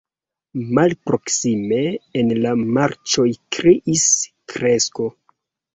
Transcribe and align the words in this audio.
Malproksime 0.77 1.79
en 2.23 2.33
la 2.47 2.55
marĉoj 2.79 3.29
kriis 3.59 4.11
krekso. 4.55 5.13